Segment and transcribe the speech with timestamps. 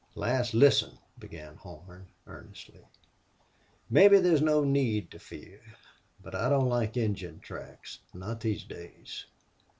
[0.15, 2.87] "Lass, listen," began Horn, earnestly.
[3.87, 5.61] "Mebbe there's no need to fear.
[6.23, 7.99] But I don't like Injun tracks.
[8.11, 9.27] Not these days.